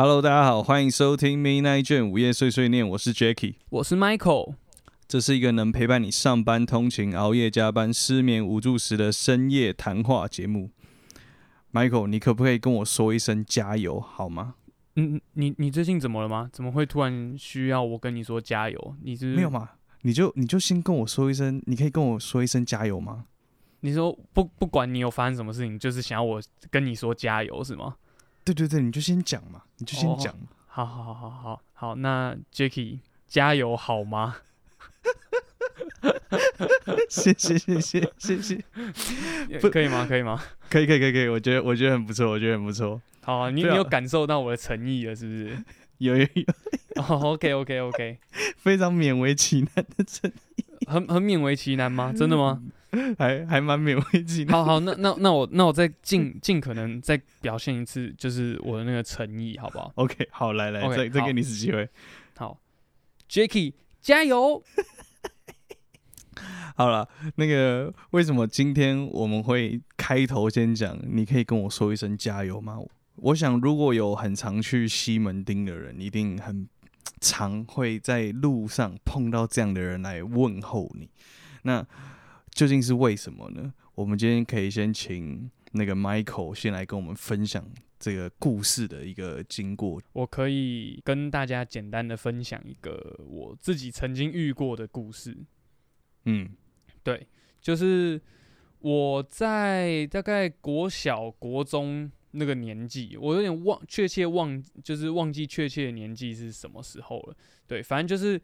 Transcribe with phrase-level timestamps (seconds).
[0.00, 4.54] Hello，大家好，欢迎收听 Midnight 卷午夜碎碎念，我是 Jacky，我是 Michael。
[5.08, 10.70] 这是一个能陪伴你上班通勤、熬夜加班、失眠无助时的深夜谈话节目。
[11.72, 14.54] Michael，你可不可以跟我说一声加油好吗？
[14.94, 16.48] 嗯，你你最近怎么了吗？
[16.52, 18.96] 怎么会突然需要我跟你说加油？
[19.02, 19.68] 你是没有吗？
[20.02, 23.24] 你就你就先跟我说一声，你可以跟我说一声加油吗？
[23.80, 26.40] 你说不不管你有发生什么事情，就是想要我
[26.70, 27.96] 跟你说加油是吗？
[28.54, 30.34] 对对对，你就先讲嘛，你就先讲。
[30.66, 34.36] 好好好好好好，那 Jacky 加油好吗？
[37.08, 38.62] 谢谢谢谢谢谢，
[39.70, 40.06] 可以吗？
[40.08, 40.40] 可以吗？
[40.70, 43.00] 可以可以可以可以，我觉得我觉得很不错，我觉得很不错。
[43.22, 45.64] 好，你你有感受到我的诚意了，是不是？
[45.98, 46.44] 有有有。
[46.96, 48.18] 哦，OK OK OK，
[48.58, 52.12] 非常勉为其难的诚意，很很勉为其难吗？
[52.16, 52.62] 真的吗？
[53.18, 54.52] 还还蛮勉为其难。
[54.52, 61.88] 好好，那那那我那我再尽尽可能再表现一次，就是我的那个诚意，好不好？OK，好，来来，再再给你一次机会。
[62.36, 62.58] 好
[63.28, 64.62] ，Jacky 加油。
[66.76, 70.96] 好了，那个为什么今天我们会开头先讲？
[71.02, 72.78] 你可以跟我说一声加油吗？
[73.16, 76.68] 我想如果有很常去西门町的人，一定很
[77.20, 81.10] 常会在路上碰到这样的人来问候你。
[81.62, 81.84] 那
[82.58, 83.72] 究竟是为什么呢？
[83.94, 87.64] 我们今天可以先请那个 Michael 先来跟我们分享
[88.00, 90.02] 这个故事的一个经过。
[90.12, 95.38] 我可以跟大家简单的分享一个我自己曾经遇过的故事。
[96.24, 96.50] 嗯。
[97.04, 97.28] 对，
[97.60, 98.20] 就是
[98.80, 107.36] 我在大概国小、国中那个年纪，我有点忘，确切忘，就是忘记确切的年纪是什么时候了。
[107.68, 108.42] 对，反正就是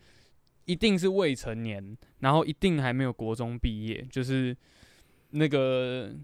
[0.65, 4.57] 一定是未成年，然后一定还没有国中毕业，就是
[5.31, 6.15] 那个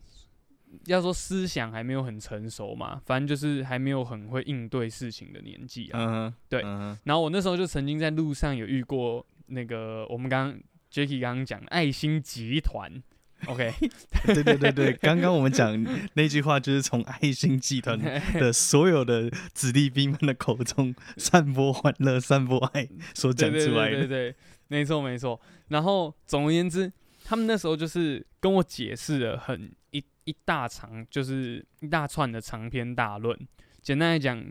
[0.86, 6.26] 要说思想还没有很成熟嘛，反正就是还没有很会应对事情的年纪啊。
[6.26, 6.62] 嗯，对。
[6.62, 10.58] 然后我那时候就曾经在路上有遇过那个我们刚。
[10.92, 13.00] Jacky 刚刚讲爱心集团
[13.46, 13.72] ，OK，
[14.26, 15.74] 对对对对，刚刚我们讲
[16.14, 17.98] 那句话就是从爱心集团
[18.38, 24.36] 的所有的子弟兵们的口中散播欢乐、散播爱 所讲出来的，对对对，
[24.68, 25.40] 没错没错。
[25.68, 26.92] 然后总而言之，
[27.24, 33.38] 他们那时候就是跟我解释了很一一大长，就是一大串的长篇大论。
[33.80, 34.44] 简单来讲，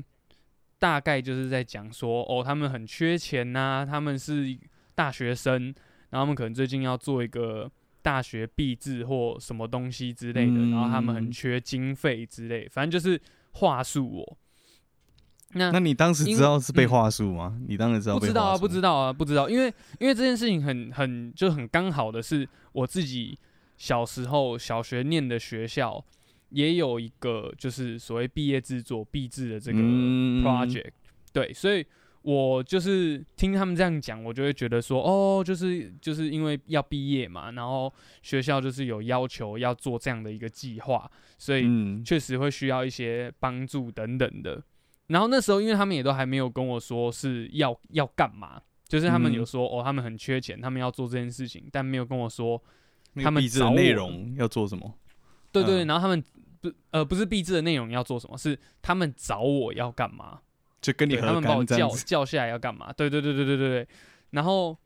[0.80, 4.58] 大概就是在讲说，哦，他们很缺钱呐，他们是
[4.96, 5.74] 大学生。
[6.12, 7.70] 然后他们可能最近要做一个
[8.02, 13.22] 大学毕制或什么东西之类的，然后他们很缺经费之类，反正就是
[13.52, 14.38] 话术我。
[15.54, 17.60] 那那你当时知道是被话术吗？
[17.68, 18.20] 你当时知道？
[18.20, 19.50] 不知道啊，不知道啊，不知道。
[19.50, 19.66] 因为
[20.00, 23.38] 因为这件事情很很就很刚好的是，我自己
[23.78, 26.04] 小时候小学念的学校
[26.50, 30.92] 也有一个就是所谓毕业制作毕制的这个 project，
[31.34, 31.86] 对，所以。
[32.22, 37.92] 我就是听他们这样讲，我就会觉得说，哦，就是就是因为要毕业嘛，然后
[38.22, 41.66] 学校就是有要求要做这样的一个计划，所以
[42.04, 44.62] 确实会需要一些帮助等等的。
[45.08, 52.62] 然后那时候，因为他们也都还没有跟我说是要要干嘛，就是他们有说，哦，他们很缺钱，他们要做这件事情，但没有跟我说
[53.16, 54.94] 他们找内容要做什么。
[55.52, 56.24] 对对，然后他们
[56.60, 60.42] 不呃不是毕制的内容要做什么，是他们找我要干嘛。
[60.82, 62.92] 就跟你他们把我叫叫下来要干嘛？
[62.94, 63.88] 对对对对对对对。
[64.32, 64.78] 然后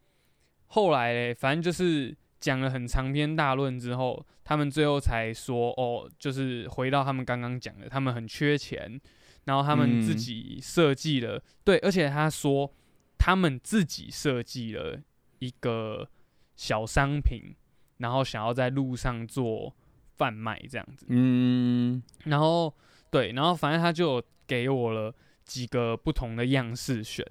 [0.67, 8.99] 后来反正就是讲了很长篇大论之后，他们最后才说哦，就是回到他们刚刚讲的，他们很缺钱，
[9.45, 12.73] 然后他们自己设计了对，而且他说
[13.17, 14.99] 他们自己设计了
[15.39, 16.09] 一个
[16.55, 17.53] 小商品，
[17.97, 19.75] 然后想要在路上做
[20.15, 21.05] 贩卖这样子。
[21.09, 22.01] 嗯。
[22.23, 22.73] 然后
[23.11, 25.13] 对，然后反正他就给我了。
[25.45, 27.25] 几个不同的样式选，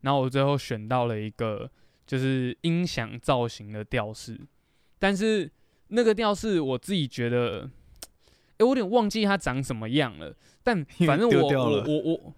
[0.00, 1.70] 然后我最后选到了一个
[2.06, 4.38] 就是音响造型的吊饰，
[4.98, 5.50] 但是
[5.88, 7.70] 那个吊饰我自己觉得，
[8.58, 10.34] 哎，我有点忘记它长什么样了。
[10.62, 12.34] 但反正我我我我，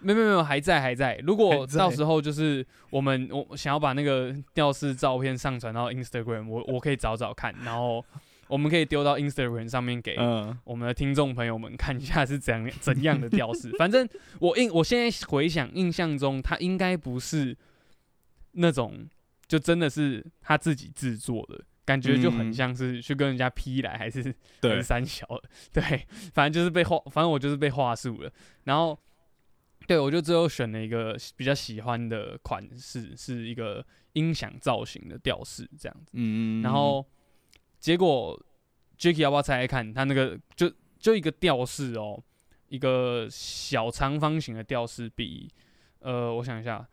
[0.00, 1.16] 没没没有还在还在。
[1.22, 8.04] 如果到时候就是我们我想要把那个吊饰照片上传到 Instagram，我我可以找找看，然后。
[8.50, 10.16] 我们可以丢到 Instagram 上面给
[10.64, 13.70] 我们的听众朋友们看一下是怎样怎样的调式。
[13.78, 14.06] 反正
[14.40, 17.56] 我印，我现在回想印象中，他应该不是
[18.52, 19.08] 那种
[19.46, 25.24] 就真的是他自己制作的感觉，就很像是去跟人家批来，还是对三小
[25.72, 25.82] 对，
[26.34, 28.32] 反正就是被话，反正我就是被话术了。
[28.64, 28.98] 然后
[29.86, 36.12] 对我就最后选了一个比较喜欢的款式，是一个音响造型的吊饰这样子。
[36.14, 37.06] 嗯，然后。
[37.80, 38.38] 结果
[38.98, 39.92] ，Jacky 要不要猜猜看？
[39.92, 42.22] 他那个就就一个吊饰哦，
[42.68, 45.50] 一个小长方形的吊饰，比
[46.00, 46.86] 呃，我想一下，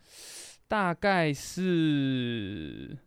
[0.68, 2.98] 大概是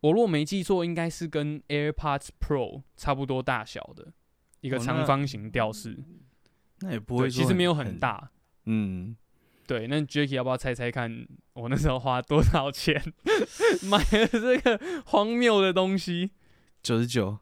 [0.00, 4.12] 我如果没记错，应该是跟 AirPods Pro 差不多大小的
[4.60, 5.98] 一个长方形吊饰，
[6.80, 8.30] 那也不，会其实没有很很，大。
[8.66, 9.16] 嗯，
[9.66, 13.02] 对，那 Jacky 要不要猜猜看，我那时候花多少钱
[13.88, 16.32] 买了这个荒谬的东西？
[16.86, 17.36] 九十九，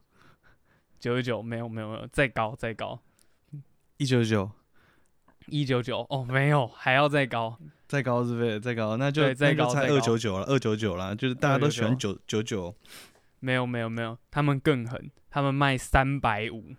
[0.99, 2.99] 九十九，没有没有没有，再高再高，
[3.99, 4.50] 一九九，
[5.49, 7.58] 一九九哦，没有，还要再高。
[7.87, 8.58] 再高是不是？
[8.58, 9.94] 再高，那就对再高再高。
[9.94, 12.43] 二九九了，二九九啦，就是大家都喜欢九九。
[12.43, 12.75] 九，
[13.41, 16.75] 没有没有没有，他们更狠，他们卖三百五，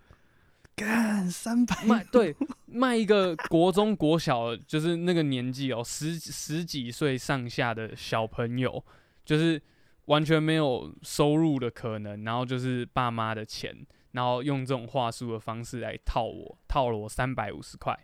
[0.75, 2.35] 干三百，卖对
[2.65, 8.83] 卖一个国中国小，就是那个年纪哦，十十几岁上下的小朋友，
[9.23, 9.61] 就是
[10.05, 13.75] 完全没有收入的可能，然后就是爸妈的钱，
[14.11, 17.97] 然后用这种话术的方式来套我，套了我三百五十块。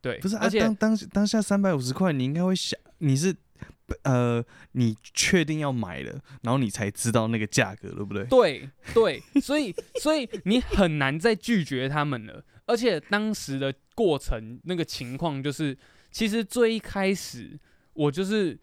[0.00, 3.34] 对，不是啊，而且当当当下三百五十块，你应该会想，你是
[4.02, 8.24] 呃，你确定要买了，然后你才知道那个价格，对不对？
[8.24, 12.44] 对对，所以所以你很难再拒绝他们了。
[12.66, 15.76] 而且当时的过程那个情况就是，
[16.10, 17.58] 其实最一开始
[17.92, 18.58] 我就是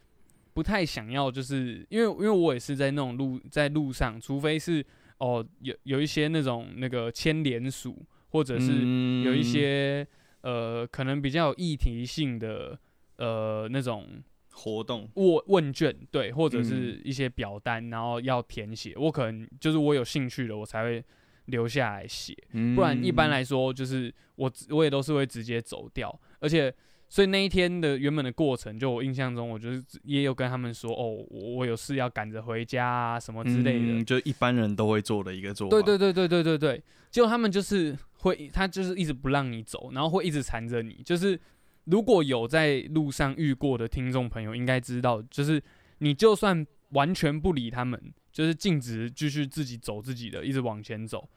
[0.60, 4.86] 不太想要，就是因为因为我也是在那种路在路上，除非是
[5.20, 10.06] 哦有有一些那种那个牵连署，或者是嗯有一些、
[10.42, 12.78] 呃可能比较有议题性的
[13.16, 14.22] 呃那种
[14.52, 16.64] 活动，问问卷，对，或者嗯。
[16.66, 21.02] 是一些表单，然后要填写，我可能就是我有兴趣的，我才会
[21.46, 26.74] 留下来写，不不然一般来说就是我我也都是会直接走掉，而且
[27.12, 35.72] 所以那一天的原本的过程，就我印象中，我就是也有跟他们说，哦，我我有事要赶着回家啊什么之类的，嗯就一般人都会做的一个做法。
[35.72, 41.02] 对对对对对对对，结果他们就是会，他就是一直不让你走，然后会一直缠着你。
[41.04, 41.40] 就是
[41.86, 45.60] 如果有在路上遇过的听众朋友，应该知道，就是
[45.98, 48.00] 你就算完全不理他们，
[48.32, 51.28] 就是径直继续自己走自己的，一直往前走，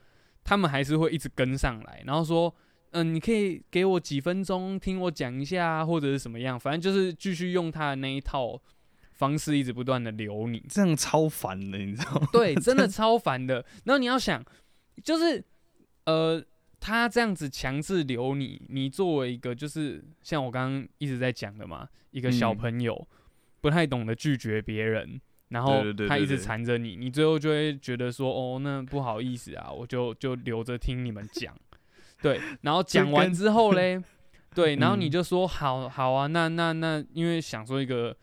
[0.44, 2.54] 他们还是会一直跟上来，然后说。
[2.92, 8.60] 嗯，你可以给我几分钟听我讲一下啊，或者是什么样，反正就是继续用他的那一套
[9.12, 10.62] 方式，一直不断的留你。
[10.68, 12.28] 这样超烦的，你知道吗？
[12.32, 13.64] 对，真的超烦的。
[13.84, 14.44] 然后你要想，
[15.02, 15.42] 就是
[16.04, 16.42] 呃，
[16.80, 23.08] 他这样子强制留你，你作为一个就是像我刚刚一直在讲的嘛，一个小嗯朋友、
[23.60, 25.18] 不太懂得拒绝别人，
[25.48, 31.56] 然后他一直缠着你，你最后就会觉得说，哦，那不好意思啊，我就就留着听你们讲。
[32.22, 34.00] 对，然后讲完之后嘞，
[34.54, 38.16] 对，然后你嗯就说好好啊，那那那，因为想说一个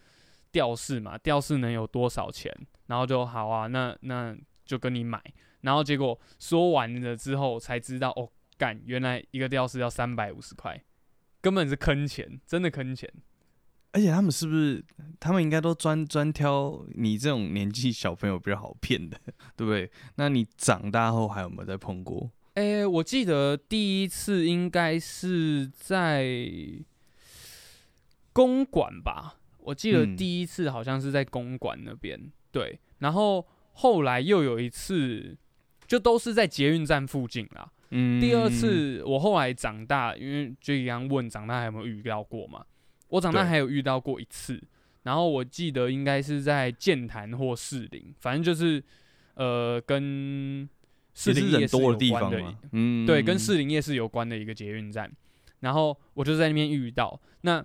[0.51, 2.51] 吊饰嘛，吊饰能有多少钱？
[2.87, 4.35] 然后就好啊，那那
[4.65, 5.21] 就跟你买。
[5.61, 10.81] 然后结果说完了之后才知道，哦，干，原来一个吊饰要三百五十块，
[11.41, 13.11] 根本是坑钱，真的坑钱。
[13.91, 14.85] 而且他们是不是，
[15.19, 19.19] 他们应该都专专挑你这种年纪小朋友比较好骗的，
[19.57, 19.91] 对不对？
[20.15, 22.31] 那你长大后还有没有再碰过？
[22.59, 26.27] 诶、我记得第一次应该是在
[28.33, 30.17] 公馆吧，我记得嗯。
[30.17, 32.19] 第一次好像是在公馆那边，
[32.51, 35.37] 对，然后后来又有一次，
[35.87, 37.71] 就都是在捷运站附近啦。
[37.91, 38.19] 嗯。
[38.19, 42.65] 第二次我后来长大，因为就一样问长大还有没有遇到过嘛，
[43.07, 43.49] 我长大对。
[43.49, 44.61] 还有遇到过一次，
[45.03, 48.83] 然后我记得应该是在剑潭或士林，反正就是
[49.35, 50.67] 呃跟
[51.13, 55.11] 士林夜市多的地有关的嗯，对，跟士林夜市有关的一个捷运站。
[55.59, 57.63] 然后我就在那边遇到，那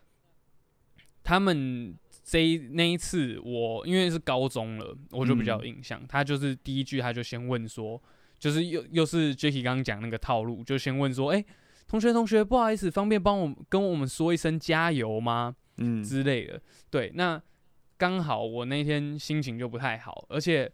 [1.22, 6.02] 他们这一那一次我因为是高中了，我就比较有嗯印象。
[6.08, 8.02] 他就是第一句他就先问说，
[8.38, 11.44] 就是又又是 Jacky 刚刚讲那个套路，就先问说，哎、
[11.86, 15.54] 同学同学，不好意思，方便帮我跟我们说一声加油吗？
[15.76, 16.60] 嗯，之类的。
[16.90, 17.40] 对，那
[17.96, 20.70] 刚好我那天心情就不太好，而且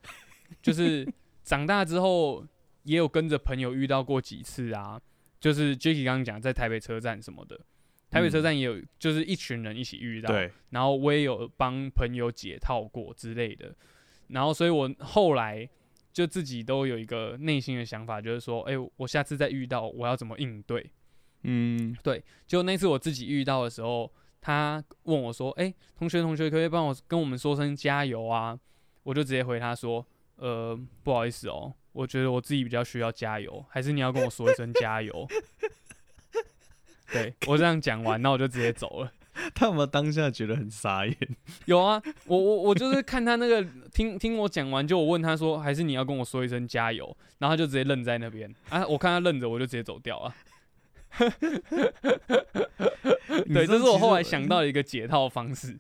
[0.62, 1.06] 就是
[1.44, 2.46] 长大之后
[2.84, 5.00] 也有跟着朋友遇到过几次啊，
[5.38, 7.58] 就是 Jacky 刚刚讲在台北车站什么的，
[8.10, 13.74] 台北车嗯站也有就是一群人一起遇到，对，然后我也有帮朋友解套过之类的，
[14.28, 15.68] 然后所以我后来
[16.12, 20.90] 就自己都有一个内心的想法，就是说，哎、我下次再遇到我要怎么应对。
[21.42, 28.58] 嗯，对就那次我自己遇到的时候，他问我说：“哎、同学，同学，可不可以帮我跟我们说声加油啊？”
[29.04, 30.06] 我就直接回他说
[30.36, 35.26] ：“呃，不好意思哦，我觉得我自己比较需要加油，还是你要跟我说一声加油。
[37.12, 39.12] ”对我这样讲完，那我就直接走了。
[39.54, 41.16] 他有没有当下觉得很傻眼？
[41.64, 50.34] 有啊，我我我就是看他那个听听我讲完，就我问他说：“还是你要跟我说一声加油？”然后他就直接愣在那边啊，我看他愣着，我就直接走掉了。
[53.52, 54.40] 对，这是我后来想。
[54.40, 55.78] 想到的一个解套方式。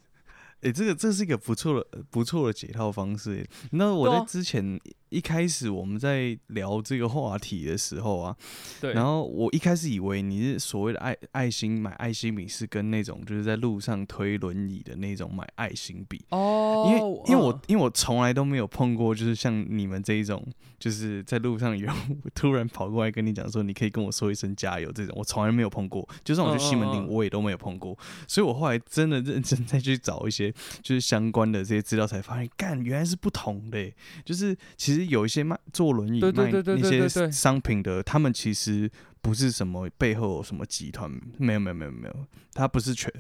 [0.62, 3.48] 哎、这个这是一个不错的不错的解套方式耶。
[3.72, 8.36] 那我在之前一开始我们在聊这个话题的时候啊，
[8.80, 20.46] 对，然后我一开始以为你是所谓的爱爱心买爱心笔是跟那种就是在路上推轮椅的那种买爱心笔，哦，因为因为我嗯因为我从来都没有碰过，就是像你们这一种，
[20.78, 21.90] 就是在路上有
[22.34, 26.08] 突然跑过来跟你讲说，你可以跟我说一声加油这种，我从来没有碰过。
[26.22, 27.98] 就算我去西门町，我也都没有碰过。
[28.28, 30.49] 所以我后来真的认真再去找一些
[30.82, 33.94] 就是相关的这些资料，才发现，干原来是不同的欸。
[34.24, 38.90] 就是其实有一些卖坐轮椅卖对对对对那些商品的，他们其实
[39.20, 42.14] 不是什么背后有什么集团，没有没有没有没有，
[42.52, 43.12] 他不是全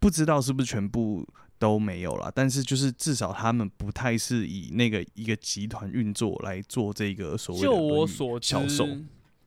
[0.00, 1.26] 不知道是不是全部
[1.58, 8.88] 都没有了，但是就是至少他们不太是以那个一个集团运作来做这个所谓的就我所知销售。，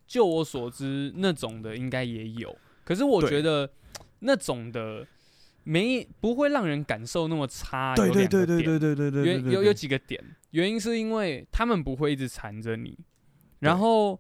[0.07, 2.57] 就我所知，那种的应该也有。
[2.85, 3.69] 可是我觉得
[4.19, 5.05] 那种的
[5.67, 7.93] 没不会让人感受那么差。
[7.93, 8.79] 对对对对点。
[8.79, 12.97] 对对对对对，原有有几个点，原因是因为他们不会一直缠着你，
[13.59, 14.17] 然后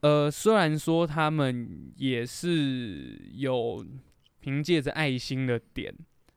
[0.00, 3.84] 呃，虽然说他们也是有
[4.38, 5.92] 凭借着爱心的点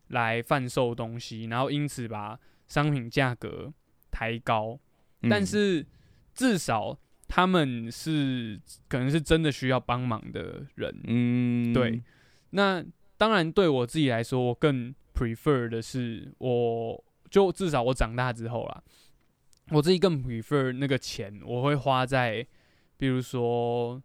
[0.07, 3.71] 来贩售东西，然后因此把商品价格
[4.09, 4.79] 抬高，
[5.29, 5.85] 但嗯是
[6.33, 6.97] 至少
[7.27, 11.71] 他们是可能是真的需要帮忙的人，嗯。
[11.71, 12.01] 对，
[12.51, 12.83] 那
[13.19, 18.81] 当然对我自己来说，我更 prefer 的是，我就至少我长大之后啦，
[19.71, 22.47] 我自己更 prefer 那个钱，我会花在，
[22.95, 24.01] 比如说，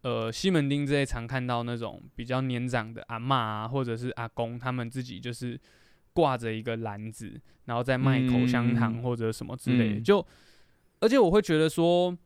[0.00, 5.56] 呃，西门町这些常看到那种比较年长的阿嬷啊，或者是阿公，他们自己就是
[6.12, 10.26] 挂着一个篮子，然后在卖口香糖嗯或者什么之类的，嗯就
[10.98, 12.18] 而且我会觉得说，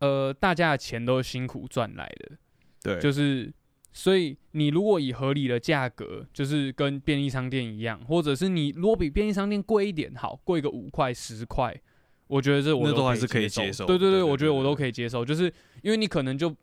[0.00, 2.36] 呃，大家的钱都是辛苦赚来的。
[2.82, 3.52] 对，就是，
[3.92, 11.78] 所以你如果以合理的价格，就是跟便利商店一样，或者是你如果比便利商店贵一点，好，贵个五块十块，
[12.26, 16.54] 我觉得这我那都还是可以接接受对对对，我觉得我都可以接受，就是因为你可能就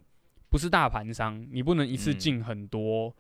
[0.50, 3.16] 不是大盘商，你不能一次嗯进很多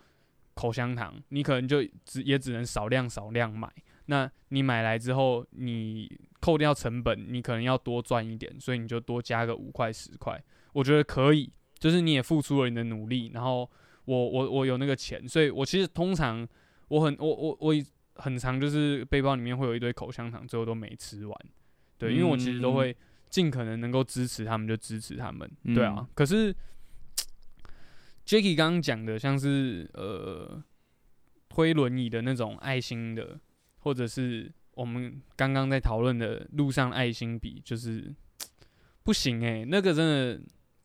[0.55, 3.71] 口香糖，你可能就只也只能少量少量买。
[4.07, 11.51] 那你买来之后，你扣掉成本，你可能要多赚一点，所以你就多加个五块十块，我觉得可以。
[11.77, 13.69] 就是你也付出了你的努力，然后
[14.09, 16.47] 我我我有那个钱，所以我其实通常
[16.87, 17.75] 我很我我我
[18.15, 21.37] 很常就是背包里面会有一堆口香糖，最后都没吃完。
[21.99, 22.97] 对，因为我其实都嗯会
[23.29, 25.47] 尽可能能够支持他们就支持他们。
[25.75, 26.51] 对啊嗯，可是
[28.25, 30.63] Jacky 刚刚讲的，像是呃
[31.47, 33.39] 推轮椅的那种爱心的，
[33.79, 38.11] 或者是我们刚刚在讨论的路上爱心笔，就是
[39.03, 40.41] 不行诶、那个真的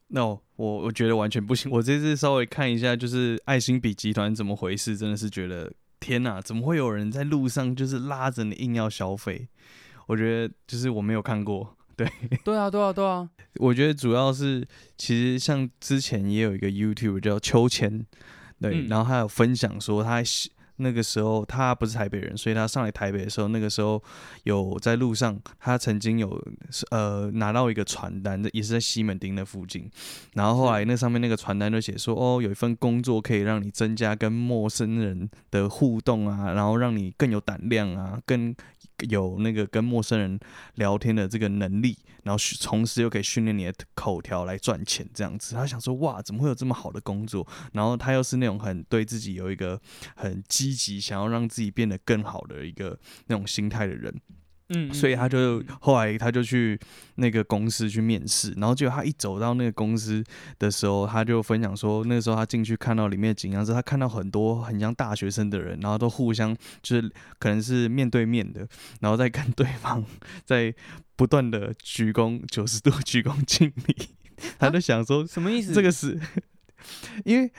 [0.08, 1.70] no，我我觉得完全不行。
[1.70, 9.48] 我这次稍微看一下，就是爱心笔集团怎么回事，真的是觉得天哪，怎么会有人在路上就是拉着你硬要消费？
[10.06, 11.76] 我觉得就是我没有看过。
[11.96, 12.06] 对
[12.44, 13.28] 对啊对啊对啊，
[13.60, 14.66] 我觉得主要是，
[14.98, 18.04] 其实像之前也有一个 YouTube 叫秋千，
[18.60, 24.02] 对，嗯然后他有分享说他喜那个时候他不是台北人，所以他上来台北的时候，那个时候
[24.42, 26.42] 有在路上，他曾经有
[26.90, 29.88] 呃拿到一个传单，也是在西门町的附近，
[30.34, 38.54] 然后后来那上面那个传单就写说，哦，有一份工作可以让你增加跟陌生人的互动啊，然后让你更有胆量啊，更
[39.08, 40.38] 有那个跟陌生人
[40.74, 45.54] 聊天的这个能力，然后同时又可以训练你的口条来赚钱，这样子。
[45.54, 47.46] 他想说，哇，怎么会有这么好的工作？
[47.72, 49.80] 然后他又是那种很对自己有一个
[50.16, 54.14] 很积极，想要让自己变得更好的一个那种心态的人。
[54.70, 56.78] 嗯，所以他就嗯后来他就去
[57.16, 60.24] 那个公司去面试，然后结果他一走到那个公司
[60.58, 68.66] 的时候，他就分享说，那个时候他进去看到里面的景象是，他看到很多很像大学生的人，然后都互相就是可能是面对面的，
[69.00, 70.02] 然后再跟对方
[70.44, 70.74] 在
[71.14, 74.08] 不断的鞠躬九十度鞠躬敬礼，
[74.58, 75.74] 他就想说，什么意思？
[75.74, 76.18] 这个是。
[77.24, 77.50] 因为，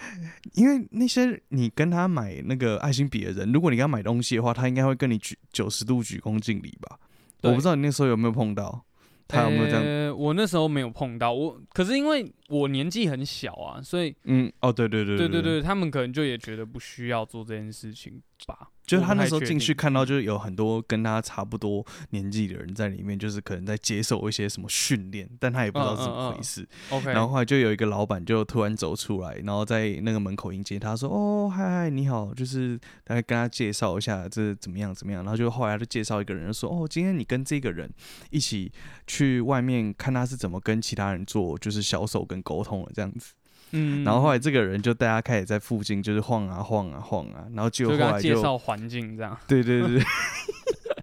[0.53, 6.99] 因为那些你跟他买那个爱心笔的人，如果你跟他买东西的话，他应该会跟你举九十度鞠躬敬礼吧？
[7.41, 8.83] 我不知道你那时候有没有碰到，
[9.27, 9.83] 他有没有这样？
[9.83, 18.69] 呃我那时候没有碰到我，可是因为我年纪很小啊，所以嗯，哦，对对对对对对对，他们可能就也觉得不需要做这件事情吧。
[18.85, 26.67] 就是他那时候进去看到，就是有很多跟他差不多年纪的人在里面，就是可能在接受一些什么训练，但他也不知道是怎么回事。
[26.89, 35.23] OK，然后后来就有一个老板就突然走出来，然后在那个门口迎接他说：“哦，嗨嗨，你好。”就是来跟他介绍一下这怎么样怎么样。
[35.23, 37.89] 然后就后来就介绍一个人，就说：“哦，今天你跟这个人
[38.29, 38.71] 一起
[39.07, 43.33] 去外面看他是怎么跟其他人做就是销售跟沟通的这样子。”
[43.75, 49.37] 嗯，然后后来这个人就带他开始在附近就是晃啊晃啊晃啊，然后就果后来就介绍环境这样。
[49.47, 50.01] 对对对，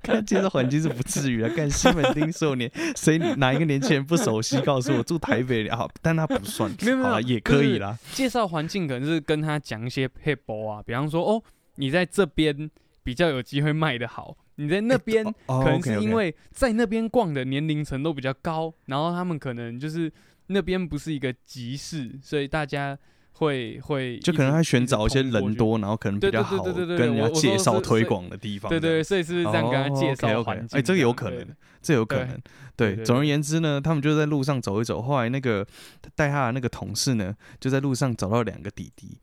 [0.02, 1.50] 跟他 介绍环境是不至于啊。
[1.54, 4.58] 干西门町所有年谁哪一个年轻人不熟悉？
[4.62, 7.98] 告诉我住台北啊，但他不算，没有没有好了也可以啦。
[8.12, 11.42] 介绍环境可能是跟他讲一些 p a p e 啊，比方说哦，
[11.76, 12.70] 你在这边
[13.02, 20.10] 比较有机会卖得好，你在那边哦可能是因为在那边逛的年龄层都比较高，然后他们可能就是
[20.52, 22.96] 那边不是一个集市，所以大家
[23.32, 25.22] 会会就可能他选找一些。
[25.22, 28.68] 人多，然后可能比较好跟人家介绍推广的地方。
[28.68, 30.42] 对对，所以是不是这样跟他介绍？
[30.72, 31.46] 哎这个有可能
[31.80, 32.38] 这有可能。
[32.76, 35.00] 对总而言之呢，他们就在路上走一走。
[35.00, 35.66] 后来那个
[36.14, 39.16] 带他的那个同事呢，就在路上找到两个弟弟。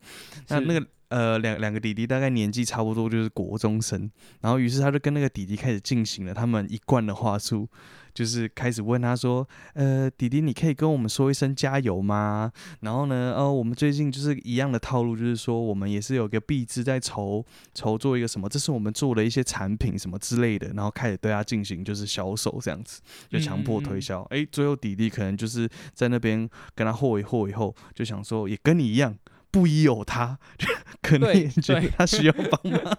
[0.48, 4.10] 那那个呃两两个弟弟大概年纪差不多，就是国中生。
[4.40, 7.68] 然后于是他就跟那个弟弟开始进行了他们一贯的话术，
[8.14, 12.50] 就是开始问他说：“呃，弟弟，你可以跟我们说一声加油吗？”
[12.80, 24.22] 然后呢，呃，我们最近就是一样的套路，就是说我们也是有个币制在筹筹做一个什么，这是我们做的一些产品什么之类的，然后开始对他进行就是销售这样子，就强迫推销。
[24.30, 29.16] 哎、最后弟弟可能就是在那边跟他和一和以后，就想说也跟你一样。
[29.52, 30.38] 不疑有他，
[31.02, 32.96] 可能对也觉得他需要帮忙，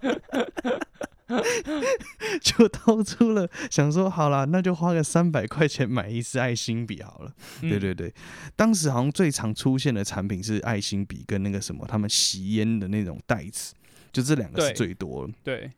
[2.41, 7.31] 就掏出了想说好啦，那就花个三百块钱买一支爱心笔好了。
[7.61, 8.13] 对嗯对对，
[8.55, 13.73] 当时好像最常出现的产品是爱心笔跟那个什么，他们吸烟的那种袋子，
[14.11, 15.33] 就这两个是最多的。
[15.43, 15.71] 对，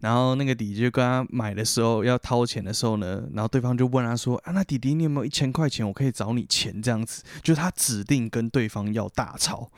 [0.00, 9.70] 然后那个弟弟就跟他买的时候要掏钱的时候呢，然后对方就问他说：“啊，那弟弟你有没有一千块钱，我可以找你钱？”这样子，就是他指定跟对方要大钞。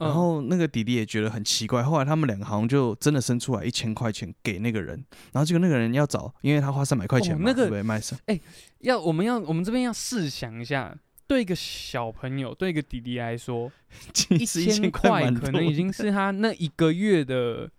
[0.00, 4.96] 然嗯后那个弟弟也觉得很奇怪，后来他们两个好像就真的生出来一千块钱给那个人，
[5.32, 7.82] 然后结果那个人要找，因为他花三百块钱嘛，哦那个对不对？
[7.82, 8.18] 卖上
[8.80, 13.70] 要我们要我们这边要试想一下，对一个小朋友，对一个弟弟来说，
[14.30, 17.70] 一千千块可能已多经是他那一个月的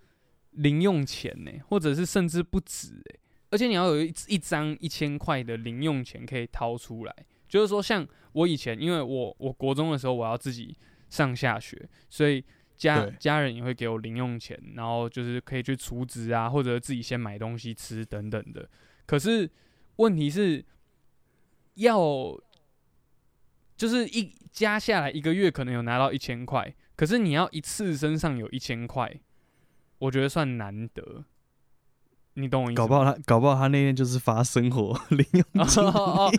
[0.52, 3.18] 零用钱呢，或者是甚至不止哎。
[3.50, 7.16] 而且你要有一一张一千块的零用钱可以掏出来，
[7.50, 10.74] 就是说，像我以前，因为我我国中的时候我要自己
[11.12, 12.44] 上下学，所以
[12.76, 18.68] 家家人也会给我零用钱，然后就是可以去储值啊，或者自己先买东西吃等等的。
[19.06, 19.48] 可是
[19.98, 20.66] 问题是，
[21.76, 22.00] 要
[23.76, 29.20] 就是一加下来一个月可能有拿到一千块，可是你要一次身上有一千块，
[30.00, 31.26] 我觉得算难得。
[32.36, 32.84] 你懂我意思吗？
[32.84, 36.32] 搞不好他搞不好他那天就是发生活零用金哦哦哦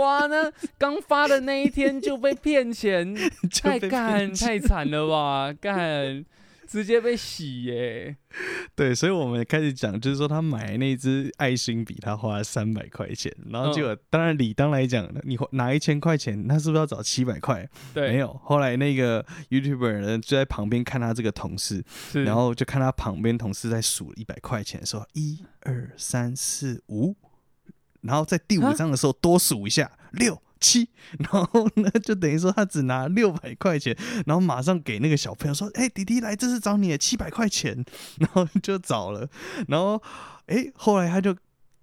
[0.00, 3.14] 哇，那刚发的那一天就被骗钱，
[3.62, 5.52] 太干太惨了吧？
[5.60, 6.24] 干，
[6.70, 8.16] 直接被洗耶！
[8.76, 17.68] 对，所以我们开始讲，就是说他买那支爱心笔，他花了三百块钱，然后结嗯果、当然理当来讲，你花拿一千块钱，他是不是要找七百块？
[17.92, 18.32] 对，没有。
[18.44, 27.16] 后来那个 YouTuber 呢就在旁边看他这个同事，然后就看他旁边同事在数一百块钱的时候，一二三四五，
[28.02, 30.40] 然后在第五啊张的时候多数一下六。
[30.60, 33.96] 七， 然后呢，就等于说他只拿六百块钱，
[34.26, 37.84] 然后马上给那个小朋友说：“哎、弟弟来，这是找你的七百块钱。”
[38.20, 39.28] 然后就找了，
[39.68, 40.00] 然后
[40.46, 41.34] 哎、后来他就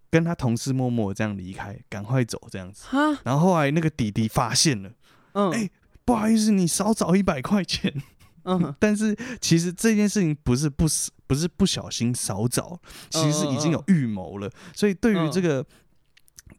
[0.10, 2.86] 跟他同事默默这样离开，赶快走这样子。
[2.88, 4.92] 哈，然后后来那个弟弟发现了，
[5.34, 5.70] 嗯，哎
[6.06, 7.94] 不好意思，你少找一百块钱。
[8.50, 10.86] 嗯，但是其实这件事情不是不
[11.28, 14.50] 不是不小心少找，其实是已经有预谋了。
[14.74, 15.66] 所以对于这个，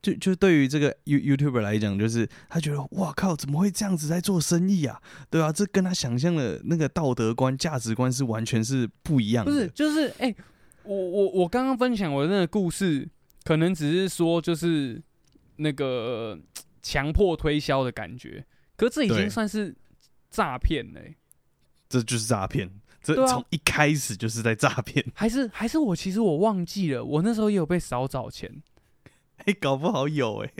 [0.02, 5.00] 就就对于这个 You YouTuber 来讲，就是他觉得哇靠，怎么会这样子在做生意啊？
[5.30, 9.50] 对啊，这跟他想象的那个道德观、价值观是完全是不一样的。
[9.50, 10.34] 不是，就是哎、
[10.84, 13.08] 我我我刚刚分享我的那个故事，
[13.44, 15.02] 可能只是说就是
[15.56, 16.38] 那个
[16.82, 18.44] 强迫推销的感觉，
[18.76, 19.74] 可这已经算是
[20.30, 21.16] 诈骗了欸、
[21.88, 22.70] 这就是诈骗，
[23.02, 25.04] 这从一开始就是在诈骗。
[25.14, 28.62] 还是还是我其实我忘记了，我那时候也有被少找钱，
[29.46, 30.50] 哎、搞不好有哎、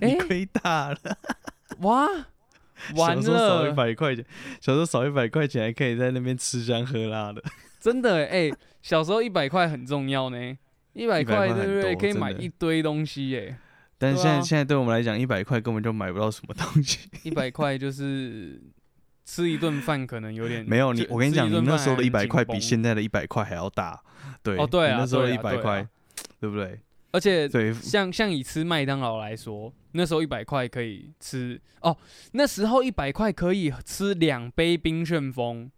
[0.00, 0.98] 哎、你亏大了。
[1.80, 2.06] 哇，
[2.96, 4.24] 完小时候少一，百块钱，
[4.60, 7.42] 小时候少一百块钱还可以在那边吃香喝辣的。
[7.80, 8.50] 真的哎、
[8.82, 10.56] 小时候一百块很重要呢，
[10.94, 11.94] 一百块块对不对？
[11.94, 13.56] 可以买一堆东西耶、
[13.98, 17.08] 但现在、啊现在对我们来讲，一百块根本就买不到什么东西。
[17.22, 18.60] 一百块就是
[19.24, 24.00] 吃一顿饭可能有点没有你，我跟你讲，你那时候的一百块比现在的一百块还要大。
[24.42, 25.86] 对，哦对啊你那时候的一百块，
[26.40, 26.80] 对不对？
[27.10, 31.96] 而且对，像像以吃麦当劳来说，那时候一百块可以吃哦，
[32.32, 35.70] 那时候一百块可以吃两杯冰旋风。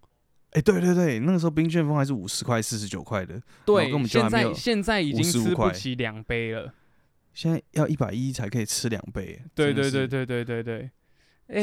[0.51, 6.75] 哎，对对对，那个时候冰旋风还是五十块、四十九块的，对现在现在已经吃不起两杯了。
[7.33, 9.41] 现在要一百一才可以吃两杯。
[9.55, 10.91] 对对对对对对对，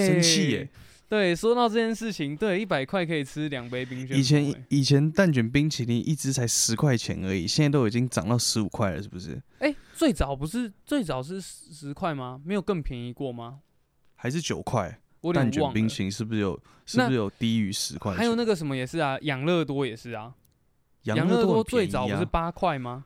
[0.07, 0.77] 生气耶哎！
[1.09, 9.41] 对，说到这件事情，对，一百块可以吃两杯冰以前欸以前蛋卷冰淇淋一只才十块钱而已，现在都已经涨到十五块了，是不是？
[9.59, 12.41] 哎、最早不是最早是十十块吗？
[12.43, 13.59] 没有更便宜过吗？
[14.15, 14.99] 还是九块？
[15.33, 15.71] 蛋卷。
[15.73, 18.13] 冰淇淋是不是有是不是有低于十块？
[18.13, 20.33] 还有那个什么也是啊，养乐多也是啊，
[21.03, 23.05] 养乐多很最早不是八块吗？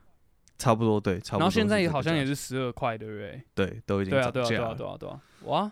[0.57, 1.39] 差不多对，差不多。
[1.39, 3.43] 然后现在也好像也是是十二块，对不对？
[3.53, 4.47] 对，都已经对啊，对啊。
[4.47, 5.71] 对啊，对啊，哇，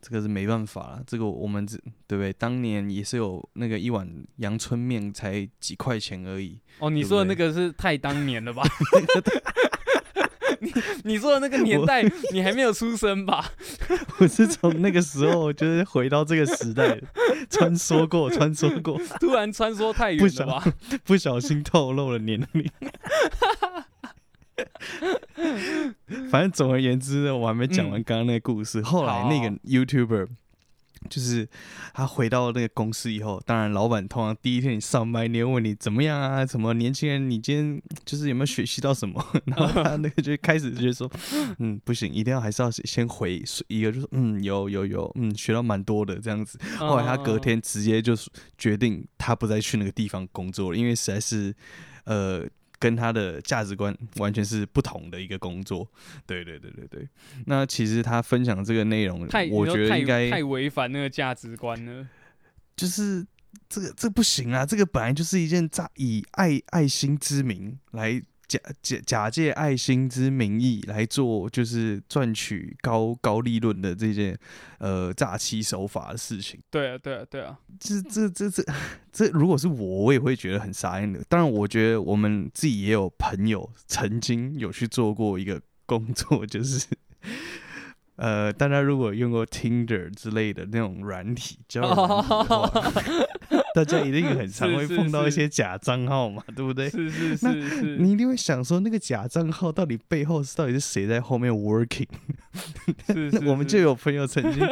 [0.00, 2.32] 这个是没办法了，这个我们只对不对？
[2.32, 8.62] 当年也是有那个一碗阳春面才几块钱而已，哦，你说的那个是太当年了吧？
[10.58, 10.72] 你
[11.04, 13.52] 你说的那个年代，你还没有出生吧？
[14.18, 16.98] 我是从那个时候就是回到这个时代，
[17.50, 20.64] 穿梭过，穿梭过，突然穿梭太远了吧？
[21.04, 22.70] 不小 心透露了年龄。
[26.30, 28.80] 反正总而言之，我还没讲完嗯刚刚那个故事。
[28.82, 30.28] 后来那个 YouTuber
[31.10, 31.46] 就是
[31.92, 36.44] 他回到那个公司以后，当然老板通常第一天你上班，你会问你怎么样啊？
[36.44, 39.24] 什么年轻人，你今天就是有没有学习到什么？
[39.46, 41.08] 然后他那个就开始就说，
[41.58, 46.58] 嗯，不行，一定要还是要先回一个，就是嗯，有有有，嗯，学到蛮多的这样子。
[46.78, 51.54] 后来他隔嗯天直接就是决定他不再去那个地方工作了，因为实在是
[52.04, 52.44] 呃
[52.78, 55.86] 跟他的价值观完全是不同的一个工作。
[56.26, 57.08] 对对对对对。
[57.46, 62.06] 那其实他分享这个内容，我觉得应该太违反那个价值观了。
[62.76, 63.26] 就是
[63.70, 64.66] 这个这不行啊！
[64.66, 74.38] 这个本来就是一件诈以爱爱心之名来假假假借爱心之名义来做，就是赚取高高利润的这件
[74.78, 76.60] 呃诈欺手法的事情。
[76.70, 78.62] 对啊，对啊，对啊，这这这这
[79.12, 81.20] 这，如果是我，我也会觉得很傻眼的。
[81.28, 86.86] 当然，我觉得我们自己也有朋友曾经有去做过一个工作，就是
[88.16, 92.70] 呃，大家如果用过 Tinder 之类的那种软体交友软体的话
[93.76, 96.88] 大家一定很 常会碰到一些假账号嘛，对不对？
[96.88, 102.08] 是是那是是，你一定会想说，那个假账号到底背后是到底是谁在后面 working？
[103.08, 104.66] 是 是我们就有朋友曾经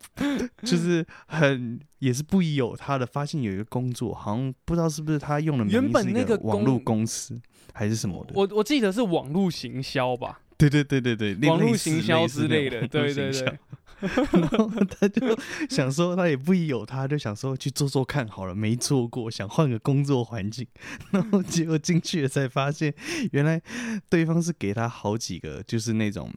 [0.64, 7.38] 就是很也是不疑有他的，发现有一个工作，好像不知道是不是他用的原本那个网络公公司
[7.74, 8.32] 还是什么的。
[8.34, 13.58] 我我记得是网络行销吧，对对对对对，类网络行销之类的，对对对。
[14.00, 20.66] 然后他就想说，他也不疑有他，就想说去做做看好了，没做过，想换个工作环境。
[21.10, 22.94] 然后结果进去了才发现，
[23.32, 23.60] 原来
[24.08, 26.30] 对方是给他好几个，就是那种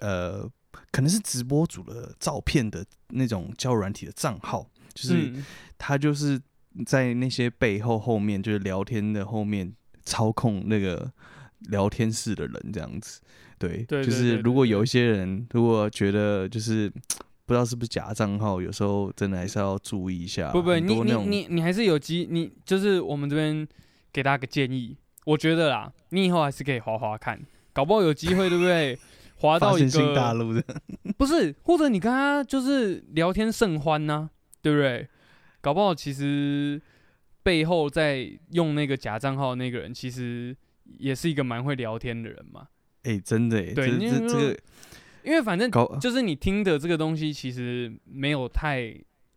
[0.00, 0.48] 呃，
[0.90, 5.44] 可能是直播主的照片的那种交软体的账号，就是嗯
[5.78, 6.40] 他就是
[6.86, 9.72] 在那些背后后面，就是聊天的后面
[10.04, 11.12] 操控那个
[11.68, 13.20] 聊天室的人这样子。
[13.58, 16.90] 对，就是如果有一些人如果觉得就是
[17.46, 20.50] 不知道是不是假账号，有时候真的还是要注意一下。
[20.50, 23.66] 不不，你你你你还是有机，你就是我们这边
[24.12, 24.96] 给大家个建议，
[25.26, 27.40] 我觉得啦，你以后还是可以滑滑看，
[27.72, 28.98] 搞不好有机会，对不对？
[29.36, 30.64] 滑到一个新大陆的，
[31.18, 34.30] 不是，或者你跟他就是聊天甚欢呐、
[34.62, 35.08] 对不对？
[35.60, 36.80] 搞不好其实
[37.42, 40.56] 背后在用那个假账号的那个人，其实
[40.98, 42.68] 也是一个蛮会聊天的人嘛。
[43.02, 44.58] 哎、真的哎，这对因为这这个
[45.24, 48.94] 因为反正就是你听的这个东西，其实没有太，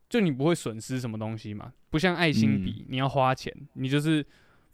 [0.09, 4.25] 就你不会损失什么东西嘛，不像爱心笔，你要花钱，你就是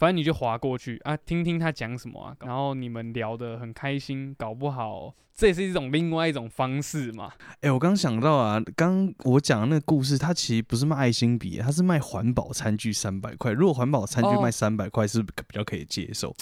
[0.01, 7.31] 反正你就划过去啊，听听他讲什么啊，然后你们聊得很开心，搞不好这也是一种另外一种方式嘛。
[7.59, 13.51] 哎、我刚想到啊，刚我讲的那个故事，它其实不是卖爱心笔，它是卖环保餐具三百块。
[13.51, 16.35] 如果环保餐具哦卖三百块，是比较可以接受？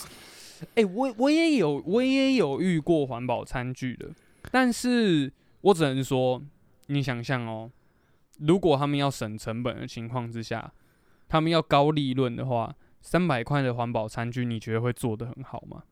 [0.76, 4.08] 哎、我我也有我也有遇过环保餐具的，
[4.52, 6.42] 但是我只能说，
[6.88, 7.70] 你想象哦，
[8.40, 10.72] 如果他们要省成本的情况之下，
[11.28, 15.84] 他们要高利润的话，三百块的环保餐具，你觉得会做得很好吗？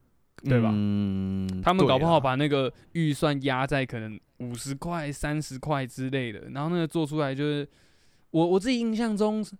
[0.43, 7.67] 对吧嗯，他们搞不好把那个预算压在可能五十块、三十块之类的，然后那个做出来就是，
[8.29, 9.55] 我我自己印象中是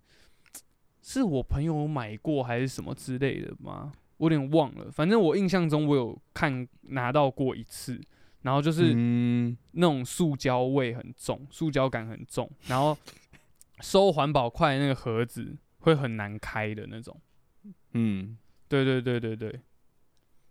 [1.02, 3.92] 是我朋友买过还是什么之类的吗？
[4.18, 8.00] 我有点忘了，反正我印象中我有看拿到过一次，
[8.44, 12.96] 然后就是嗯，那种塑胶味很重，塑胶感很重，然后
[13.80, 17.20] 收环保筷那个盒子会很难开的那种。
[17.98, 18.38] 嗯，
[18.70, 19.60] 对对对对对，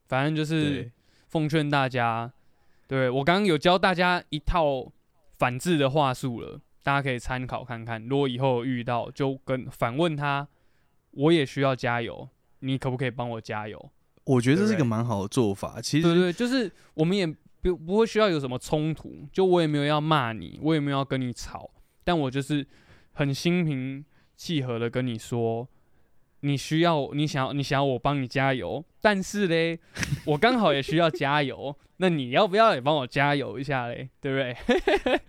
[0.08, 0.90] 反正就是，
[1.28, 2.32] 奉劝大家，
[2.88, 4.92] 对我刚刚有教大家一套
[5.38, 8.04] 反制的话术了，大家可以参考看看。
[8.08, 10.48] 如果以后遇到，就跟反问他，
[11.12, 12.28] 我也需要加油，
[12.58, 13.90] 你可不可以帮我加油？
[14.24, 15.80] 我觉得这是一个蛮好的做法。
[15.80, 17.24] 其实，对对，就是我们也
[17.62, 21.70] 不不会需要有什么冲突，就我也没有要骂你，我也没有要跟你吵，
[22.02, 22.66] 但我就是
[23.12, 24.04] 很心平
[24.34, 25.68] 气和的跟你说，
[26.40, 29.78] 你需要你想要你想要我帮你加油，但是嘞，
[30.26, 34.08] 我刚好也需要加油，那你要不要也帮我加油一下嘞？
[34.20, 35.20] 对不对？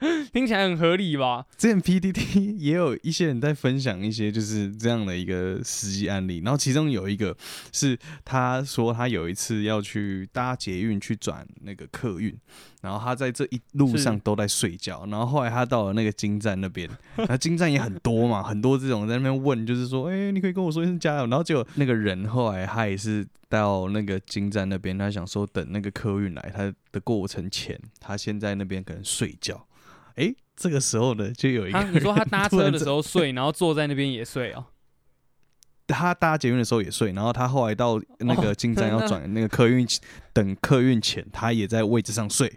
[0.32, 1.46] 听起来很合理吧？
[1.56, 7.36] 之前 PDD 也有一些人在分享一些就是这样的一个实际案例，然后其中有一个
[7.72, 12.34] 是他说他有一次要去搭捷运去转那个客运，
[12.80, 29.66] 然后他在这一路上都在睡觉，然后后来他到了那个金站那边，那金站也很多嘛， 很多这种在那边问，就是说，哎，你可以跟我说一声加油，然后就那个人后来他也是到那个金站那边，他想说等那个客运来，他的过程前，他先在那边可能睡觉。
[30.16, 34.64] 哎，这个时候呢，就有一个你说他搭 车的时候睡，然后坐在那边也睡哦。
[35.90, 39.86] 他搭捷运的时候也睡，然后他后来到那个进站要转那个客运，
[40.32, 42.50] 等客运前，他也在位置上睡。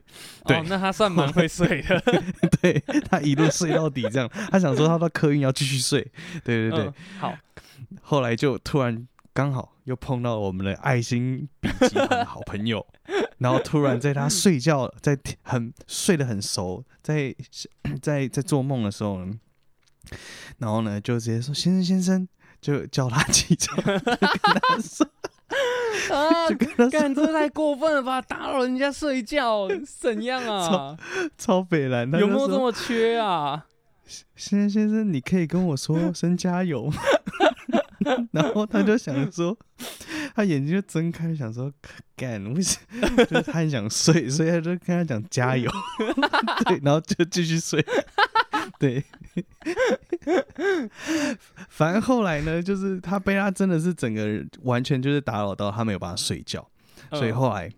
[0.45, 2.01] 对，那他算蛮会睡的。
[2.61, 6.01] 对他一路睡到底，这样他想说他到客运要继续睡。
[6.43, 7.33] 对对对，好。
[8.01, 12.85] 后来就突然刚好又碰到我们的爱心笔记的好朋友。
[13.39, 17.35] 然后突然在他睡觉，在很睡得很熟，在
[18.01, 19.33] 在在做梦的时候呢，
[20.59, 22.25] 然后呢就直接说：“先生先生，
[22.63, 23.77] 就叫他起床。
[23.85, 25.05] ”跟他说
[26.15, 26.47] ：“啊，
[26.89, 28.21] 干这太过分了吧？
[28.21, 29.67] 打扰人家睡觉，
[29.99, 30.97] 怎样啊？
[31.37, 33.65] 超北蓝，有没有这么缺啊？”
[34.35, 36.93] 先生先生，你可以跟我说声加油吗？
[38.31, 39.57] 然后他就想说，
[40.35, 41.71] 他眼睛就睁开，想说
[42.17, 43.07] 干，为什么？
[43.25, 45.71] 就是他很想睡，所以他就跟他讲加油，
[46.65, 47.83] 对，然后就继续睡，
[48.79, 49.03] 对。
[51.69, 56.67] 反正后来呢，就是他被他真的是整个人完全就是打扰到他没有办法睡觉，
[57.11, 57.71] 所以后来。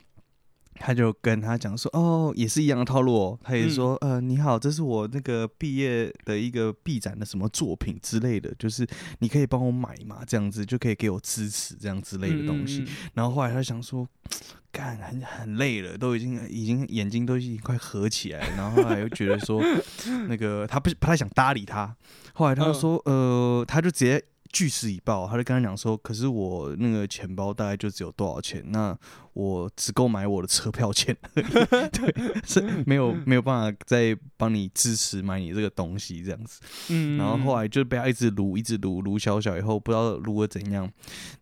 [0.79, 3.39] 他就跟他讲说，哦，也是一样的套路哦。
[3.43, 8.85] 他也说，呃，你好，这是我那个毕业的一个毕展的什么作品之类的，就是
[9.19, 12.85] 你可以帮我买嘛，这样子就可以给我支持这样之类的东西。
[13.13, 14.07] 然后后来他想说，
[14.71, 19.61] 干很很累了，都已经已经眼睛都已经快合起来，然后后来又觉得说，
[20.27, 21.95] 那个他不不太想搭理他。
[22.33, 24.23] 后来他说，呃，他就直接。
[24.55, 28.97] 据实以报，他就跟他讲说：“可是我那个钱包大概就只有多少钱，那
[29.33, 36.61] 我只够买我的车票钱， 对，是没有没有办法再帮你支持买你这个东西这样子。
[36.87, 40.89] 嗯，然后后来就被他一直撸，一直撸，撸小小以后不知道撸了怎样，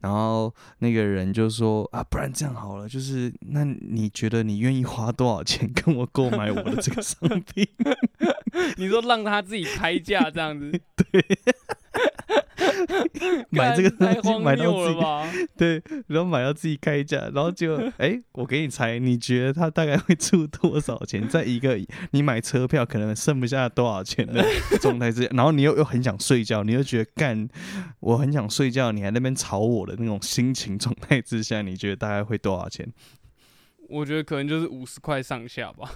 [0.02, 7.20] 然后那个人就说：啊，不然这样好了，就是那你觉得你愿意花多少钱跟我购买我的这个商
[7.54, 7.68] 品？
[8.78, 11.24] 你说让他自己开价这样子， 对。”
[13.50, 21.28] 买这个东西买到自己 对，然后买到自己开价，然后就哎，我给你猜，你觉得他大概会出多少钱？
[21.28, 21.80] 在一个
[22.12, 24.44] 你买车票可能剩不下多少钱的
[24.82, 27.48] 状态之下，然后你又又很想睡觉，你又觉得干，
[28.00, 32.92] 我很想睡觉，你还那边吵我的那种心情状态之下，你觉得大概会多少钱？
[33.90, 35.92] 我觉得可能就是五十块上下吧。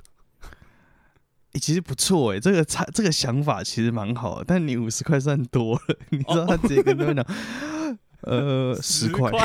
[1.53, 7.25] 其实不错哎，这个差这个想法其实蛮好的，但你五十块算多了， 你知道他直接跟他们讲，
[8.21, 9.31] 呃，十块，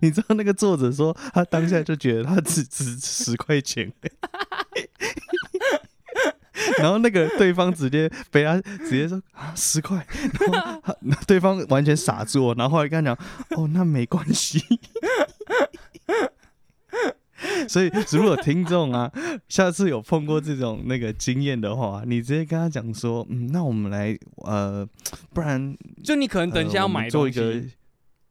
[0.00, 3.92] 你知道那个作者说他当下就觉得他只值十块钱，
[6.78, 10.04] 然后那个对方直接被他直接说啊十块，
[10.50, 10.82] 然
[11.16, 13.18] 后对方完全傻住，然后后来跟他讲
[13.56, 14.64] 哦那没关系。
[17.68, 19.10] 所以，如果听众啊，
[19.48, 24.86] 下次有碰过这种那个经验的话，你直接跟他讲说，嗯，那我们来，呃，
[25.32, 27.40] 不然就你可能等一下要买东西，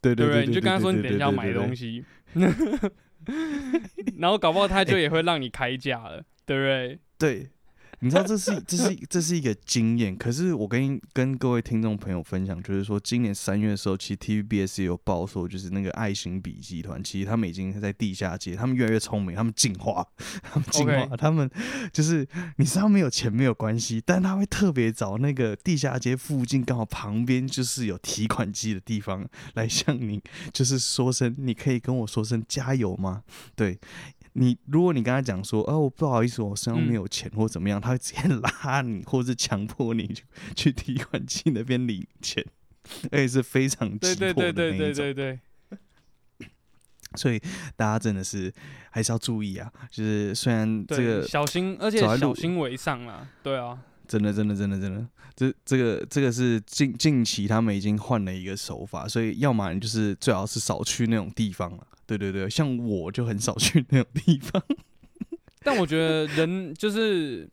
[0.02, 2.04] 对对对，你就跟他说你等一下要买东西，
[4.18, 7.00] 然后搞不好他就也会让你开价了，对不对？
[7.18, 7.50] 对。
[8.02, 20.06] 你知道这是这是这是一个经验，可是我跟跟各位听众朋友分享，就是说今年三月的时候，其实 TVBS 也有报说，就是那个爱心笔集团，其实他们已经在地下街，他们越来越聪明，他们进化，
[20.44, 21.50] 他们进化，他们
[21.92, 30.22] 就是你知道没有钱没有关系，但他会特别找那个地下街附近刚好旁边就是有提款机的地方来向你，
[30.54, 33.24] 就是说声，你可以跟我说声加油吗？
[33.56, 33.80] 对。
[34.40, 38.22] 你如果你跟他讲说，哦，我不好意思，我身上没有钱或怎么样，他会直接
[38.64, 40.24] 拉你，或者强迫你去
[40.56, 42.46] 去提款机那边领钱，
[43.12, 44.36] 而且是非常急迫的那种。
[44.36, 45.40] 对对对对对对。
[47.16, 47.42] 所以
[47.76, 48.54] 大家真的是
[48.92, 53.28] 还是要注意啊，就是虽然这个小心，而且小心为上啦。
[53.42, 61.86] 对啊，真的真的真的真的，这这个这个是近近期他们已经换了一个手法，所以要么你就是最好是少去那种地方了。
[62.06, 64.64] 对对对，像我就很少去那种地方。
[65.62, 67.46] 但我觉得人就是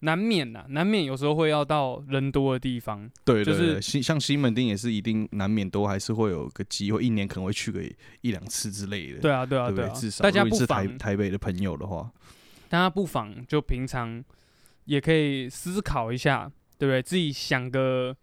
[0.00, 3.10] 难免呐，难免有时候会要到人多的地方。
[3.24, 7.82] 对，就是西像西门町也是一定难免都还是会有个机会，一年可能会去个
[8.20, 9.18] 一两次之类的。
[9.18, 12.08] 对啊，对啊，对啊，至少大家是台妨，台北的朋友的话，
[12.68, 14.22] 大家不妨就平常
[14.86, 17.02] 也可以思考一下，对不对？
[17.02, 18.16] 自己想个，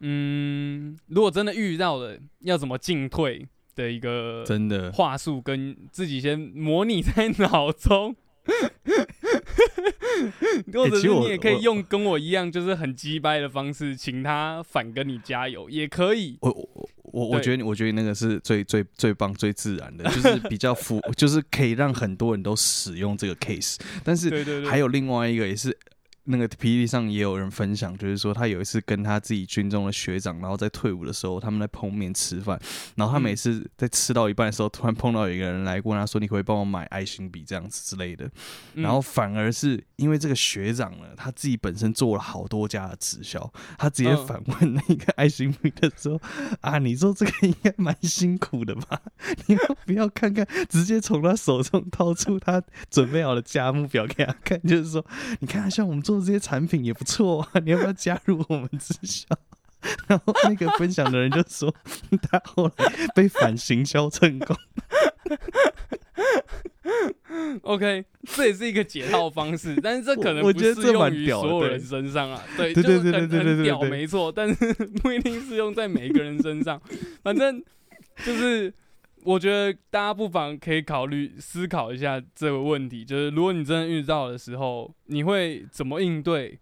[0.00, 8.16] 嗯，如果真的遇到了，要怎么进退的一个真的话术，跟自己先模拟在脑中。
[10.72, 16.38] 或者你也可以用跟我一样，就是很鸡掰的方式，请他反跟你加油，也可以。
[16.40, 23.76] 我我我我觉得我觉得那个是最最最棒最自然的，就是比较符， 就是可以让很多人都使用这个 case。
[24.02, 25.76] 但是还有另外一个也是。
[26.28, 32.58] 那个 PPT 上也有人分享，就是说他有一次跟他自己军中的学长，然后在退伍的时候，他们在碰面吃饭，
[32.96, 38.24] 然后他嗯每次在吃到一半的时候，突然碰到有一个人来问他说：“你可可以帮我买爱心笔这样子之类的。”
[38.74, 46.20] 嗯然后反而是因为这个学长呢，他自己本身做了好多家的直销，他直接嗯反问那个爱心笔的说
[46.60, 49.00] ：“啊，你做这个应该蛮辛苦的吧？
[49.48, 50.46] 你要不要看看？
[50.68, 55.04] 直接从他手中掏出他准备好的价目表给他看，就是说，
[55.40, 59.26] 你看像我们做这些产品也不错啊， 你要不要加入我们直销？”
[60.08, 61.72] 然后那个分享的人就说，
[62.28, 64.56] 他后来被反行销成功。
[67.62, 72.42] OK，这也是一个解套方式，但是这可能不适用于所有人身上啊。
[72.56, 76.80] 对，对就是对对对对很很屌，对对没错，但是不一定适用在每一个人身上。
[77.22, 77.62] 反正
[78.24, 78.72] 就是，
[79.28, 86.58] 我觉得大家不妨可以考虑思考一下这个问题，就是如果你真的遇到的时候，你会怎么应对？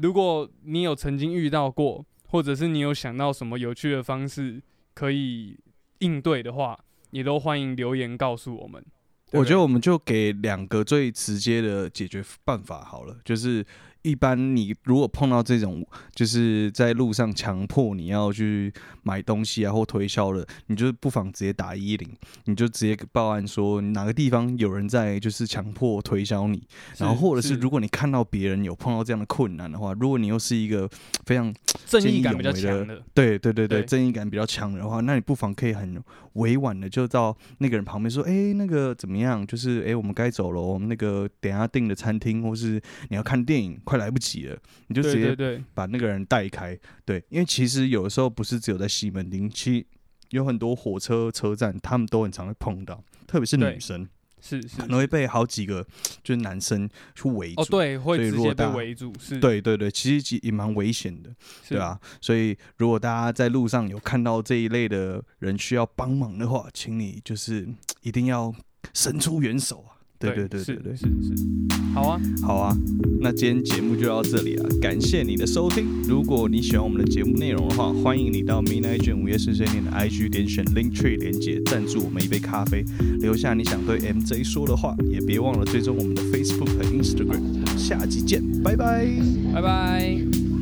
[0.00, 4.62] 如果你有曾经遇到过，或者是你有想到什么有趣的方式
[4.94, 5.58] 可以
[5.98, 6.78] 应对的话，
[7.10, 8.80] 也都欢迎留言告诉我们。
[9.32, 13.66] 我觉得我们就给两个最直接的解决办法好了，就是
[14.04, 22.08] 一般你如果碰到这种就是在路上强迫你要去买东西啊或推销的，你就不妨直接打一零，
[22.44, 26.62] 你就直接报案说哪个地方有人在就是强迫推销你，
[26.98, 30.88] 然后或者是如果你看到别人有碰到这样的困难的话，如果你又是一个
[31.24, 31.52] 非常
[31.86, 33.84] 正义义感比较强的，对对对对，对。
[33.84, 36.02] 正义感比较强的话，那你不妨可以很
[36.34, 39.46] 委婉的就到那个人旁边说，哎、那个怎么样？
[39.46, 44.56] 就是哎、诶我们该走了哦，我们那个等下订的餐厅，或是你要看电影，快来不及了，
[44.88, 46.78] 你就直接把那个人带开。
[47.04, 49.86] 对，因为其实有的时候不是只有在西门町，其实
[50.30, 54.08] 有很多火车车站，他们都很常会碰到，特别是女生，
[54.40, 55.86] 是是可能会被好几个
[56.22, 57.62] 就是男生去围住。
[57.62, 61.30] 哦，对，会直接被围住，是，对对对，其实其也蛮危险的。
[61.62, 67.68] 是对啊，所以如果大家在路上有看到这一类的人需要帮忙的话，请你就是
[68.02, 68.52] 一定要
[68.92, 69.93] 伸出援手啊！
[70.30, 71.34] 对对对是对对，是是，
[71.94, 72.76] 好啊，好啊，
[73.20, 75.86] 那今天节目就到这里了，感谢你的收听。
[76.08, 82.84] 如果你喜欢我们的节目内容的话，欢迎你到 Midnight 卷午夜碎碎念的 IG 点选 Linktree 连接赞助我们一杯咖啡，
[83.20, 87.40] 留下你想对 MJ 说的话，也别忘了追踪我们的 Facebook 和 Instagram。
[87.40, 89.06] 我们下期见，拜拜。
[89.52, 90.53] 拜拜。